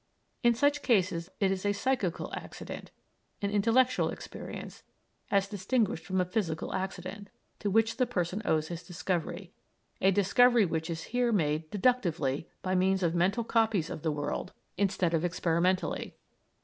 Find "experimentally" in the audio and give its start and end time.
15.23-16.15